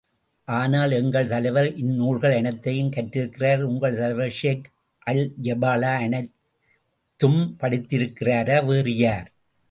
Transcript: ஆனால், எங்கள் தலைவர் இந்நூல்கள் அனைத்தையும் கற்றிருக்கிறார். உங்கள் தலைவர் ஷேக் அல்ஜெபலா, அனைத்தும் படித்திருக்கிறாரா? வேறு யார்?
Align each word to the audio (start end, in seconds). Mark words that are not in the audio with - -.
ஆனால், 0.45 0.91
எங்கள் 0.91 1.27
தலைவர் 1.27 1.75
இந்நூல்கள் 1.75 2.35
அனைத்தையும் 2.35 2.89
கற்றிருக்கிறார். 2.89 3.61
உங்கள் 3.61 3.95
தலைவர் 3.95 4.31
ஷேக் 4.31 4.71
அல்ஜெபலா, 5.05 5.95
அனைத்தும் 5.95 7.55
படித்திருக்கிறாரா? 7.59 8.65
வேறு 8.65 8.95
யார்? 8.95 9.31